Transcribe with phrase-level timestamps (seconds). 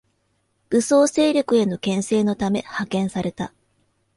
[0.71, 3.53] 武装勢力への牽制のため派遣された